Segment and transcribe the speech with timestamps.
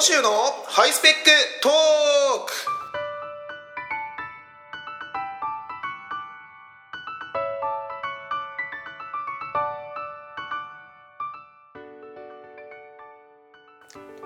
[0.00, 0.30] の週の
[0.66, 1.16] ハイスペック
[1.60, 1.72] トー
[2.46, 2.52] ク。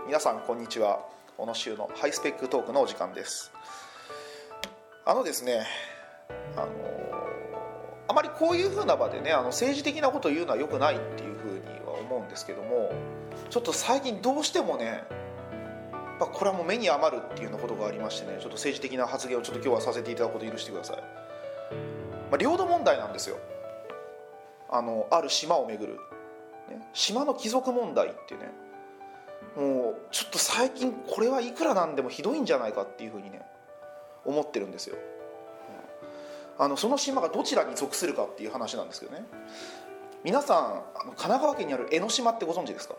[0.07, 1.01] 皆さんこんにちは。
[1.37, 3.51] 小野州のハイスペックトークのお時間です。
[5.05, 5.67] あのですね
[6.55, 6.69] あの
[8.07, 12.93] あまりこういうふうな場でねあの政治的なことを言うのはよくないっていうふうには思うんですけども
[13.51, 15.03] ちょっと最近どうしてもね
[16.21, 21.03] まあ、これはもう目に余るっていうようなことがありましてねちょっと政治的な発言をちょっと今日はさせていただくこと許してください、ま
[22.35, 23.39] あ、領土問題なんですよ。
[24.71, 25.95] あのある島をめぐる、
[26.69, 28.53] ね、島の帰属問題ってね。
[29.57, 33.43] もうちょっと最近これはいくらなんでもひどいんじゃないかっていうふうにね
[34.25, 34.97] 思ってるんですよ、
[36.59, 39.25] あのその島がどちらに属するかっていう話なんですけどね。
[40.25, 42.95] 皆さんあの神奈川県にある江ノ島ってご存知ですか？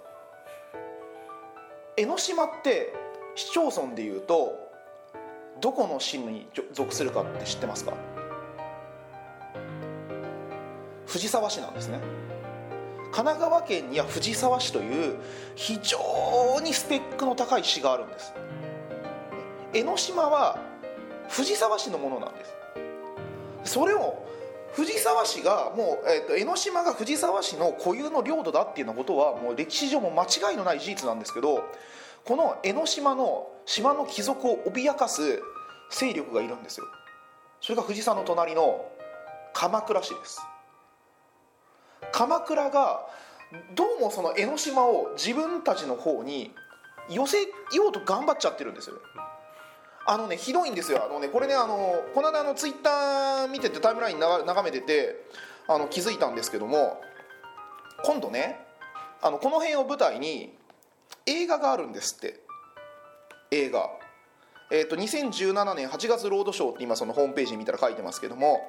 [1.97, 2.93] 江ノ島って
[3.35, 4.57] 市町村でいうと
[5.61, 7.93] どこの市に属するかって知ってますか？
[11.05, 11.99] 藤沢市なんですね。
[13.11, 15.15] 神奈川県には藤沢市という
[15.55, 18.33] 非常にスペックの高い市があるんです。
[19.73, 20.59] 江ノ島は
[21.29, 22.53] 藤沢市のものなんです。
[23.63, 24.25] それを
[24.73, 31.63] 藤沢市がもう、えーと、江ノ島が藤沢市の固有の領土だっていうようなことはもう歴史上も間違いのない事実なんですけど
[32.25, 35.41] この江ノ島の島の貴族を脅かす
[35.91, 36.87] 勢力がいるんですよ。
[37.61, 38.85] それが藤沢の隣の
[39.53, 40.41] 鎌倉市です。
[42.11, 43.05] 鎌倉が
[43.75, 46.51] どうもその江ノ島を自分たちの方に
[47.09, 48.97] 寄せようと頑張っちゃってるんですよ
[50.07, 51.03] あのねひどいんですよ。
[51.03, 55.25] あのねこれねあのこの間のツイッター見ててタイムライン眺めてて
[55.67, 57.01] あの気づいたんですけども
[58.03, 58.65] 今度ね
[59.21, 60.53] あのこの辺を舞台に
[61.25, 62.39] 映画があるんですって。
[63.51, 63.89] 映画。
[64.71, 68.67] えーと、2017年8月ロードショーって今そのホームページ見たら書いてますけども、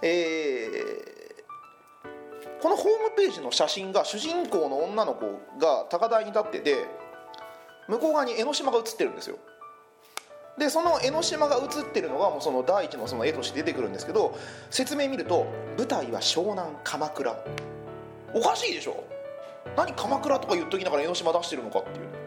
[0.00, 5.26] えー、このホームページの写真が主人公の女の子
[5.58, 6.86] が高台に立ってて
[7.88, 9.36] 向こう側に江ノ島が写ってるんですよ。
[10.56, 14.38] でその江ノ島が写ってるのがもうその第一のその絵として出てくるんですけど
[14.70, 15.46] 説明見ると
[15.78, 17.36] 舞台は湘南鎌倉。
[18.34, 19.04] おかしいでしょ？
[19.76, 22.22] 何鎌倉とか言っときながら江ノ島出してるのかっていう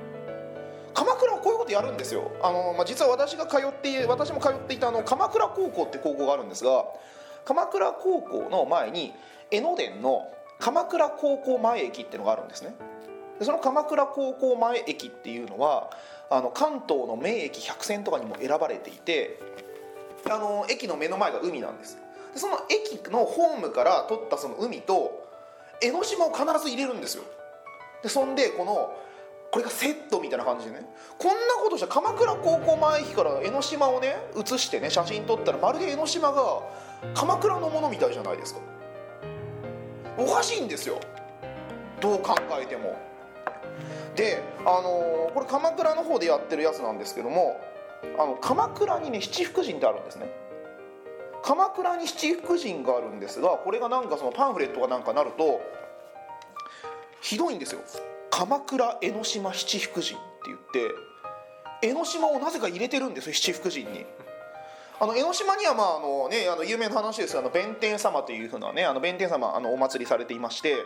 [0.96, 2.32] 鎌倉はこういうことやるんですよ。
[2.42, 6.86] あの、まあ、実は私が通って私も通っていたあの鎌倉高校って高校があるんですが
[7.44, 9.14] 鎌倉高校の前に
[9.52, 12.76] 江ノ電の鎌倉高校前駅っていうのがあるんですね。
[13.40, 15.92] でその鎌倉高校前駅っていうのは
[16.30, 19.38] あの関東の名駅100選とかにも選ばれていて
[20.30, 21.98] あの駅の目の前が海なんです。
[22.34, 25.25] でその駅のホームから取ったその海と
[25.82, 27.24] 江ノ島を必ず入れるんですよ。
[28.04, 28.94] でそんでこの
[29.52, 30.86] これがセットみたいな感じでね。
[31.18, 36.62] こんなことした鎌倉高校前駅から江ノ島をね写してね写真撮ったらまるで江ノ島が
[37.14, 38.60] 鎌倉のものみたいじゃないですか。
[40.18, 41.00] おかしいんですよ。
[42.02, 42.98] どう考えても。
[44.16, 47.60] であのー、これ鎌倉の方でやってるやつなんですけども
[48.18, 50.30] あの鎌倉にね七福神ってあるんですね。
[51.46, 55.62] 鎌倉に七福神があるんですがこれがなんかそのパンフレットがなんかなると
[57.22, 57.82] ひどいんですよ。
[58.32, 64.06] 鎌倉江ノ島七福神って言って江ノ島をなぜか入れてるんですよ七福神に。
[65.00, 70.78] あの江ノ島にはまああのねあの有名な話ですあの弁天様というふうなねあの弁天様あのお祭りされていまして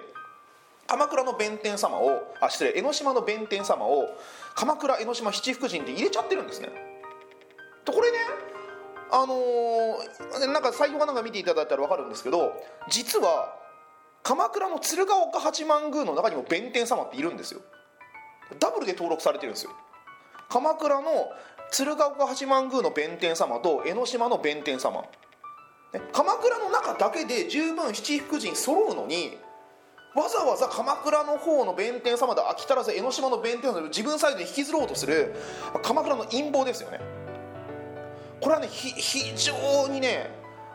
[0.88, 4.10] 鎌倉の弁天様をあ失礼江ノ島の弁天様を
[4.56, 6.68] 鎌倉江ノ島七福神って入れちゃってるんですね。
[7.86, 8.49] とこれね
[9.12, 12.54] あのー、なんかサイトかなんか見ていただいたら分かるんですけど
[12.90, 13.56] 実は
[14.24, 17.62] 鎌倉の鶴岡八幡宮の中にも弁天様っているんですよ。
[18.60, 19.72] ダブルで登録されてるんですよ。
[20.50, 21.30] 鎌倉の
[21.72, 25.04] 鶴岡八幡宮の弁天様と江ノ島の弁天様。
[26.12, 29.38] 鎌倉の中だけで十分七福神揃うのに
[30.16, 35.34] わざわざ鎌倉の方の弁天様で飽き足らず江ノ島の弁天様で自分サイドに引きずろうとする
[35.82, 37.00] 鎌倉の陰謀ですよね。
[38.42, 40.30] これはね非常にね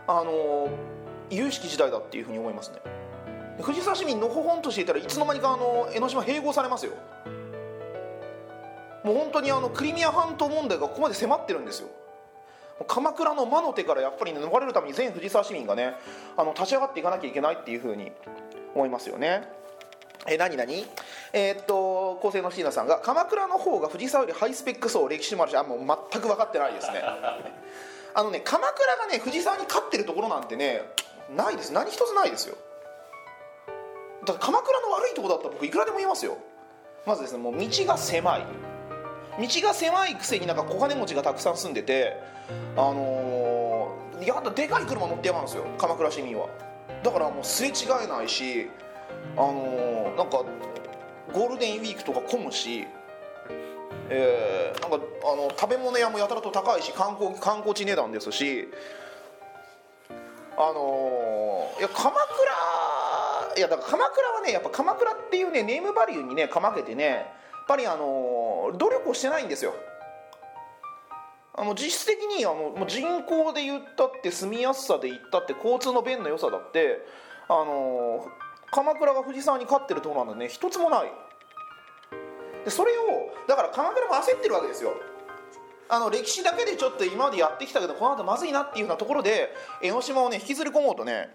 [0.06, 0.68] あの
[1.30, 2.78] 有識時代だっていうふうに思いますね。
[3.60, 6.92] 藤沢市民のほほんとしていたらいつの間にかあの江ノ島併合されますよ。
[9.04, 11.88] もう本当にあのクリミア半島問題がここまで迫ってるんですよ。
[12.88, 15.94] 鎌倉の魔の手からやっぱり、ね、逃れるために全藤沢市民がね
[16.36, 18.10] あの立ち上がっていかなきゃいけないっていうふうに
[18.74, 19.48] 思いますよね。
[20.26, 20.86] え何何？
[21.32, 27.02] えー、っと厚生の椎名さんが鎌倉の方が藤沢よりハイスペック層歴史もあるしあもう全く分かってないですね。
[28.16, 30.82] あのね鎌倉がね藤沢に勝ってるところなんてね
[31.30, 31.72] ないです。
[31.72, 32.56] 何一つないですよ。
[34.24, 36.38] だから鎌倉の悪いとこだったら僕いくらでも言いますよ。
[37.04, 38.46] まずですねもう道が狭い。
[39.38, 42.16] 道が狭いくせになんか小金持ちがたくさん住んでて
[42.76, 45.64] あのー、やだでかい車乗ってやがるんですよ。
[45.76, 46.46] 鎌倉市民は。
[47.02, 47.72] だからもうすれ違
[48.04, 48.70] えないし
[49.36, 50.44] あのー、なんか
[51.32, 52.86] ゴールデンウィークとか混むし
[54.10, 58.68] えー、なんかあの食べ物屋もやたらと高いし観光観光地値段ですし
[60.56, 67.24] あのー、いや鎌倉いやだから鎌倉はねやっぱ鎌倉っていうねネームバリューにねかまけてねやっ
[67.66, 69.74] ぱりあのー、努力をしてないんですよ。
[71.56, 76.98] あの実質的にあのもう人口で言ったって住みやすさで言ったって交通の便の良さだって
[77.48, 78.43] あのー、
[78.74, 80.48] 鎌倉が藤沢に勝ってるところなんてね。
[80.48, 81.12] 一つもない。
[82.64, 84.94] でそれをだから鎌倉も焦ってるわけですよ。
[85.88, 91.28] あの歴史だけでちょっと今までやってきたけどこの後まずいなっていうようなところで江ノ島をね引きずり込もうとね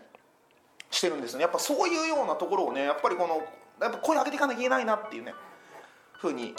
[0.92, 1.44] してるんですね。
[1.44, 3.42] やっぱそういうようなところをねやっぱりこの
[3.80, 5.34] やっぱ声上げていかなきゃいけないなっていうね
[6.18, 6.54] ふうに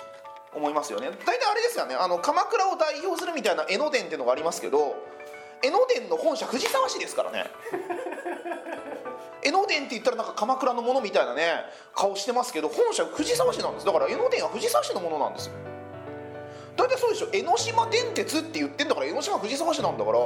[0.54, 1.10] 思いますよね。
[1.10, 1.94] 大体あれですよね。
[1.94, 4.96] あの鎌倉を代表するみたいな江ノ電っていうのがありますけど
[5.62, 7.44] 江ノ電の本社藤沢市ですからね。
[9.42, 13.86] 江ノ電って言ったらなんか鎌倉のものみたいなね顔してますけど本社藤沢市なんです。
[13.86, 15.52] だから江ノ電は藤沢市のものなんですよ。
[16.76, 17.28] 大体そうでしょ。
[17.32, 20.18] 江ノ島電鉄って言ってんだから江ノ島藤沢市なんだから。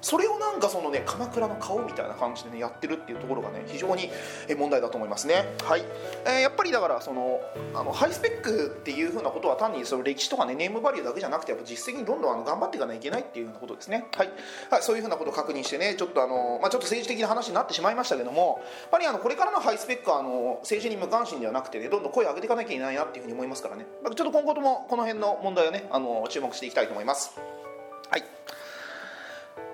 [0.00, 4.10] それをなんかそのね鎌倉の顔みたいな感じでねやってるっていうところがね非常に
[4.56, 5.54] 問題だと思いますね。
[5.64, 5.84] はい、
[6.24, 7.40] えー、やっぱりだからその
[7.74, 14.06] あのハイスペックっていうふうなことは単にその歴史とかねネームバリューだけじゃなくてやっぱ実績にどんどんあの頑張っていかないといけないっていうようなことですね。
[14.16, 14.30] はい、
[14.70, 23.86] はい、そういうふうなことを確認してねちょっとあの、まあ、ちょっと政治的な話になってしまいましたけどもやっぱりあのこれからのハイスペックはあの政治に無関心ではなくてねどんどん声を上げていかなきゃいけないなっていうふうに思いますからね。
[24.04, 27.38] ちょっと今後ともこの辺の問題をねあの注目していきたいと思います。
[28.10, 28.24] はい。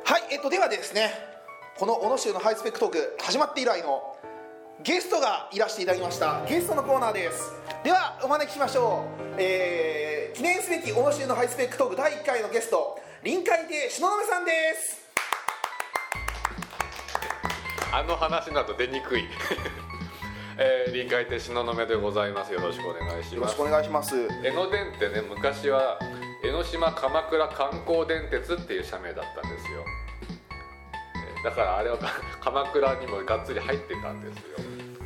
[0.05, 1.13] はい、えっと、ではですね
[1.79, 4.17] この小野州のハイスペックトーク始まって以来の
[4.83, 6.45] ゲストがいらしていただきました。
[6.49, 7.53] ゲストのコーナーです。
[7.85, 15.03] ではお招きしましょう、えー、記念すべき小野州のハイスペックトーク第1回のゲスト臨海亭篠ノさんです。
[17.93, 19.25] あの話など出にくい。
[20.59, 22.53] えー、臨海亭篠ノでございます。
[22.53, 23.35] よろしくお願いします。
[23.37, 24.17] よろしくお願いします。
[24.43, 25.99] 江ノ電ってね昔は
[26.44, 29.85] 江ノ島鎌倉観光電鉄っていう社名だったんですよ。
[31.44, 31.99] だからあれは
[32.41, 34.59] 鎌倉にもがっつり入ってたんですよ。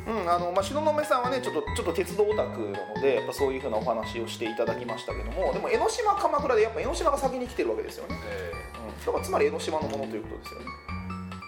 [0.07, 10.65] うんあのまあ、東雲さんはねちょっとちょっと鉄道オタクなのでやっぱそういうふうなお話をしていただきましたけどもでも江ノ島鎌倉でやっぱ江ノ島が先に来てるわけですよね、えー、うん、だからつまり江ノ島のものということですよね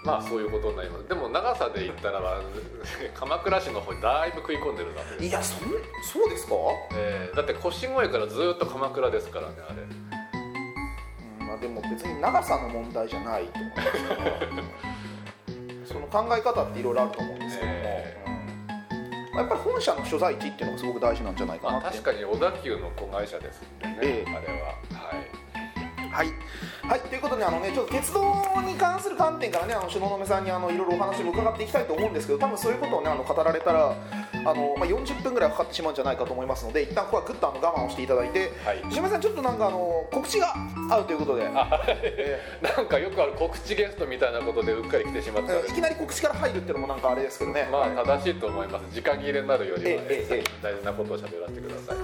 [0.10, 1.08] まあそういうことになります。
[1.08, 2.22] でも長さで言ったら
[3.14, 5.56] 鎌倉市の方にだいぶ食い込んでるわけですいやそ
[6.04, 6.56] そうですか、
[6.94, 10.10] えー、だって腰越からずっと鎌倉ですからねあれ。
[11.46, 24.76] まあ、でも別に長さの問題じゃないと思うんですその考え方っていろいろあると思うんですけども、えー、うん、やっぱり本社の所在地っていうのがすごく大事なんじゃないかなまあ、確かに小田急の子会社ですんでね、えー、あれは
[26.20, 28.22] はい、はいはい、ということであの、ね、ちょっと鉄道
[28.66, 33.96] に関する観点からねあの東雲さんにあのいろいろお話を伺っていきたいと思うんですけど多分そういうことを、ね、あの語られたら
[34.34, 40.54] あの、まあ、40分ぐらいかかってしまうんじゃないかと思いますので一旦ここはぐっとあの我慢をしていただいて、はい、東雲さんちょっとなんかあの告知が
[40.90, 47.70] あるということで、えー、なんかよくある告知ゲストみたいなことでうっかり来てしまった、いきなり告知から入るっていうのもなんかあれですけどね。
[47.72, 48.94] まあ正しいと思います。
[48.94, 51.98] 時間切れになるよりは、ね、えーえー、大事なことを喋らせてください。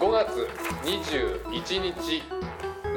[0.00, 0.48] 5月
[0.82, 2.22] 21日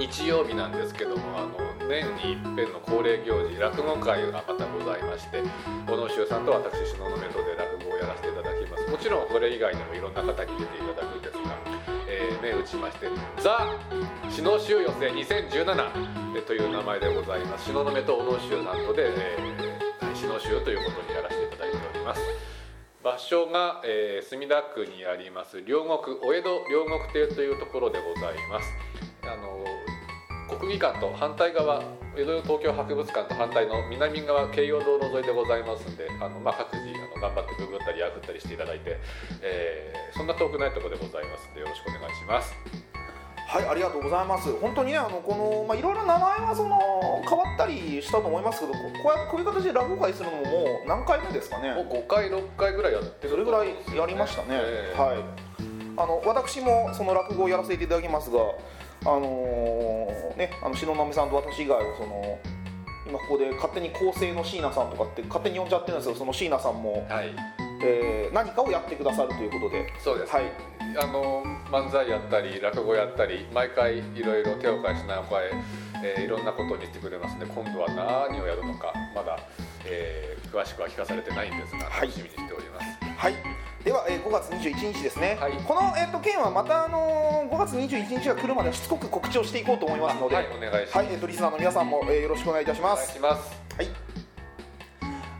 [0.04, 5.40] 日曜日なんですけどもあの年に一遍の恒例行事落語会がまたございまして
[5.88, 8.92] 小野修さんと私東雲とで落語をやらせていただきます。
[8.92, 11.56] もちろんこれ以外にもいろんな方に出ていただくんですが、
[12.10, 13.08] えー、銘打ちまして
[13.40, 13.80] 「ザ・
[14.30, 17.72] 篠修寄せ2017」という名前でございます。
[17.72, 22.22] 東雲と小野修さんとで、えー、篠修ということにやらせていただいております。
[23.02, 28.68] 場所が、えー、墨田区にあります両国お江戸両国亭というところでございます。
[29.24, 29.64] あの
[30.64, 31.84] 国技館と反対側
[32.16, 38.98] 江戸東京博物館と反対の南側京葉道路沿いでございますんであの、まあ、各自あの頑張ってググったりヤグったりしていただいて、
[39.42, 41.52] えー、そんな遠くないところでございます。
[41.52, 42.56] んでよろしくお願いします。
[43.46, 51.76] はいありがとうございます本当にねあのこのまあいろいろ名前はその変わったりしたと思いますけどこうやこういう形で落語会するのももう何回目ですかね？
[51.76, 55.54] もう5回6回ぐらいやってるそれぐらいやりましたね、えー、はい。
[55.98, 58.40] あの私もその落語をやらせていただきますが
[59.06, 62.40] あのー、ねあの東雲さんと私以外はその
[63.06, 67.36] 今ここで勝手に構成の椎名さんとかって勝手に呼んじゃってるんですけどその椎名さんも、はい、
[67.84, 69.92] えー、何かをやってくださるということで。
[70.00, 70.46] そうです、はい、
[70.98, 75.26] あの漫才やったり落語やったり毎回いろいろ手を返しながら、
[76.04, 79.38] えー、いろんなことにしてくれますね今度は何をやるのかまだ、
[79.86, 82.86] えー、詳しくは聞かされてないんですが楽しみにしております。
[83.18, 85.54] はいでは、えー、5月21日ですね、はい。
[85.68, 90.98] この、えー、と件はまた、あのー5月21日が来るまでしつこく告知をしていこうと思いますので、はいお願いします。
[90.98, 93.00] はいえー、とリスナーの皆さんも、えーよろしくお願いいたしおます。
[93.02, 93.52] 願いします。
[93.78, 93.88] はい、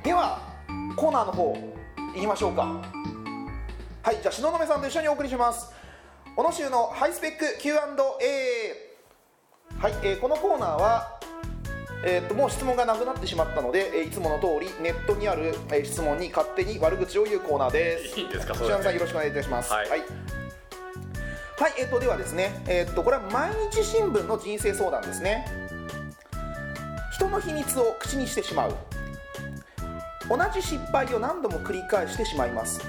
[0.04, 0.40] では
[0.96, 1.58] コーナーの方
[2.16, 2.64] いきましょうか。
[4.04, 5.72] はいじゃあ東雲さんと一緒にお送りします。
[6.36, 7.80] 小野州のハイスペック Q&A
[9.80, 11.13] はい、えーこのコーナーは
[12.06, 18.20] えー、ともう質問がなくなってしまったので、えーいつもの通りネットにある、えー質問に勝手に悪口を言うコーナーです。
[18.20, 18.54] いいんですか？
[18.54, 19.72] 藤山さんよろしくお願いいたします。
[19.72, 19.90] はい。
[19.90, 20.10] はい、はい
[21.80, 25.46] えー、とではですね、えー、とこれは毎日新聞の人生相談ですね。
[27.14, 28.76] 人の秘密を口にしてしまう。
[30.30, 32.82] 同じ失敗を何度も繰り返してしまいます。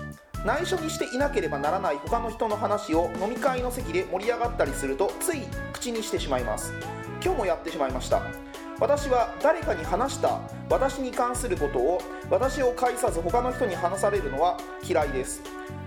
[0.44, 5.40] 内緒にしていなければならない他の人の話を飲み会の席で盛り上がったりするとつい
[5.72, 6.72] 口にしてしまいます。
[7.22, 8.20] 今日もやってしまいました
[8.80, 10.40] 私は誰かに話した。
[10.68, 12.00] 私に関することを。
[12.30, 15.42] 私を介さず他の人に話されるのは嫌いです。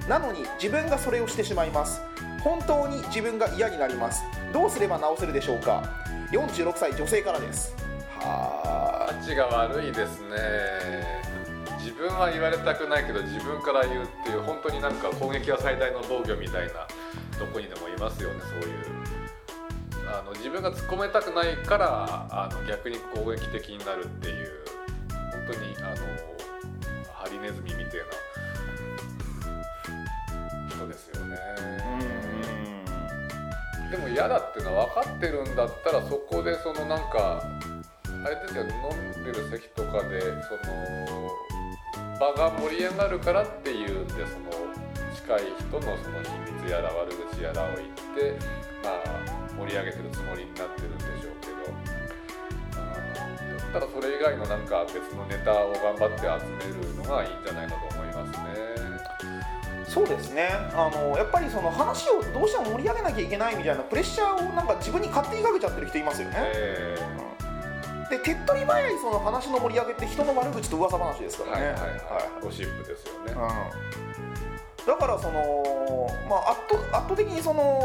[0.08, 2.02] なのに自分がそれをしてしまいます。
[2.44, 4.24] 本当に自分が嫌になります。
[4.54, 5.84] どうすれば直せるでしょうか。
[6.32, 7.76] 46歳女性からです。
[8.20, 11.28] は価値が悪いですね。
[11.80, 16.74] 自分は言われたくないけど自分から言うっていう本当になんか攻撃は最大の防御みたいな
[17.40, 19.07] どこにでもいますよねそういう
[20.08, 24.52] あの自分が突っ込めたくないからあの逆に攻撃的になるっていう
[25.10, 25.96] 本当にあの
[27.14, 28.06] ハリネズミみたいな
[30.70, 31.38] 人ですよね。
[33.92, 37.42] でも嫌だっていうのは分かってるんだったらそこでそのなんか
[38.26, 41.32] あれですよ飲んでる席とかでその
[42.20, 44.28] 場が盛り上がるからっていうんでその
[45.16, 48.38] 近い人のその秘密やら悪口やらを言って
[48.84, 52.08] まあ盛り上げてるつもりになってるんでしょうけど。
[53.74, 58.78] たらそれ以外のなんか別のネタを頑張って集めるのがいいんじゃないかと思いますね。
[59.88, 60.50] そうですね。
[60.74, 66.98] あのやっぱりその話をどうしても盛り上げなきゃいけないみたいなプレッシャーをなんか自分に勝手にかけちゃってる人いますよね、え
[68.10, 73.34] で手っ取り早いその話の盛り上げって人の悪口と噂話ですからね、ーはいはいはい、ゴシップですよね。
[73.34, 77.82] うん、だからその、まあ、圧倒圧倒的にその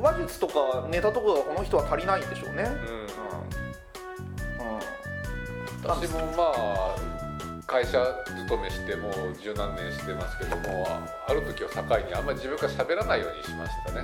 [0.00, 3.06] 話術とかネタとかがこの人は足りないんでしょうね、うん。
[3.06, 4.80] うん。
[5.82, 6.96] 私もまあ
[7.66, 9.12] 会社勤めしてもう
[9.42, 10.86] 十何年してますけども
[11.26, 14.02] ある時を境にあんまり自分から喋らないようにしましたね。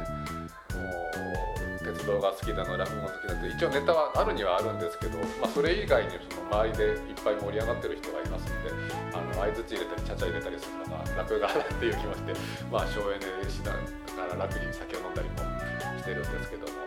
[0.74, 0.82] も
[1.20, 8.70] う鉄道が好きなの落語が好きなの一応ネタはあるにはあるんですけど、まあ、それ以外にその周りでいっぱい盛り上がってる人がいますんで
[9.14, 12.34] あの相づち入れたりちゃちゃ入れたりするのが楽がっていう気もして
[12.70, 15.51] まあ省エネしながら楽に酒を飲んだりも
[16.02, 16.86] してるんですけども、は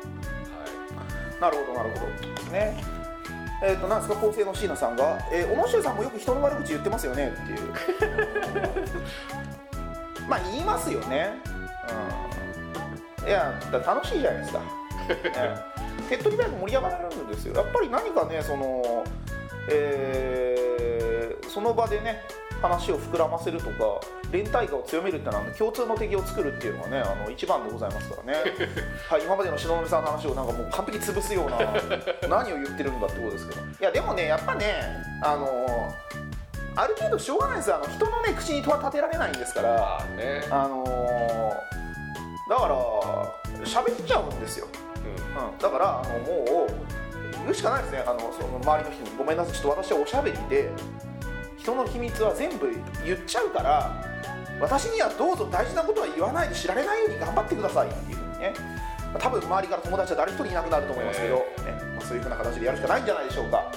[1.37, 2.51] い、なるほどなるほど。
[2.51, 2.83] ね。
[3.63, 7.29] えっ、となんですか構成の椎名さんが、えー、小野修さんもよく人の悪口言ってますよね。
[7.29, 7.59] っていう。
[10.27, 11.33] まあ言いますよね。
[13.21, 13.27] うん。
[13.27, 14.65] いや楽しいじゃないですか、ね。
[16.09, 17.55] 手っ取り早く盛り上がれるんですよ。
[17.55, 19.03] やっぱり何かねその
[19.69, 20.75] えー
[21.55, 22.21] その場でね
[22.61, 28.33] 話を膨らませるとか連帯感を強めるってのは共通の敵を作るっていうのがねあの一番でございますからね。
[29.09, 31.57] はい今までの篠宮さんの話をなんかもう完璧に潰すような
[32.27, 33.61] 何を言ってるんだってことですけど。
[33.61, 35.93] いやでもねやっぱねあの
[36.75, 37.75] ある程度しょうがないですよ。
[37.77, 39.73] あの人のね口に戸は立てられないんですから。
[39.73, 41.53] まあね、あの
[42.49, 42.75] だから
[43.63, 44.67] 喋っちゃうんですよ、
[45.37, 45.47] うん。
[45.47, 46.67] うん、だからあのもう
[47.43, 48.03] 言うしかないですね。
[48.05, 50.69] あのその周りの人に「ごめんなさいちょっと私はおしゃべりで
[51.65, 52.69] 人の秘密は全部
[53.03, 53.91] 言っちゃうから
[54.61, 58.53] 私にはどうぞ大事なことは言わないで知られないように頑張ってください」っていうふうにね。
[59.17, 61.43] 多分周りから友達は誰一人いなくなると思いますけど、ね。
[61.95, 63.71] まあ、そういうふうな形でやるしかないんじゃないでしょうか。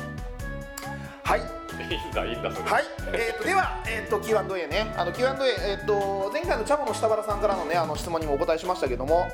[1.23, 1.41] はい。
[1.41, 1.43] い
[1.95, 2.69] いんだいいんだそれ。
[2.69, 4.93] はい、えー、とでは、えー、と Q&A ね。
[4.97, 9.29] あの Q&A、えー、と前回のチャボの下原さんからの,、ね、あの質問にもお答えしましたけども、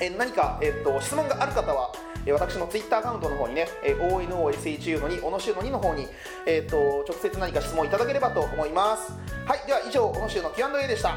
[0.00, 6.06] えー何か、えー、と質問がある方は、えー私のツイッターアカウントの方にね、えー ONOSHU の2、小野修の2の方に、
[6.46, 9.12] えー、と直接何か質問いただければと思います。
[9.46, 11.16] はい、では以上、小野修の Q&A でした。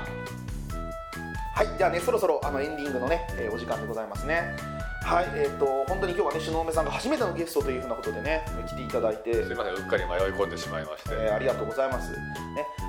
[1.53, 4.55] はい、ではね、そろそろあのエンディングのね、えーお時間でございますね。
[5.03, 12.11] はい、えっ、と本当に今日はね、篠梅さんが初めてのゲストというふうなことでね、来ていただいて、すいませんうっかり迷い込んでしまいまして、えーありがとうございます。
[12.11, 12.17] ね、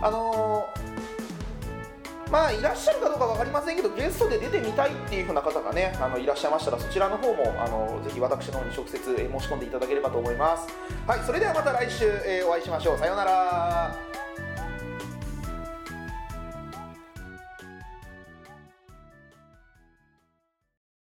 [0.02, 0.96] あのー
[2.30, 10.66] まあいらっしゃるかどうかわかりませんけどゲストで出てみたいっていう風な方がねあのいらっしゃいましたらそちらの方もあのぜひ私の方に直接え申し込んでいただければと思います。
[11.06, 12.99] はいそれではまた来週、えーお会いしましょう。
[12.99, 14.15] さようなら。